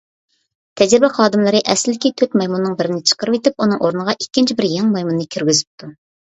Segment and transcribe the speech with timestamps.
[0.79, 5.97] تەجرىبە خادىملىرى ئەسلىدىكى تۆت مايمۇننىڭ بىرىنى چىقىرىۋېتىپ، ئۇنىڭ ئورنىغا ئىككىنچى بىر يېڭى مايمۇننى كىرگۈزۈپتۇ.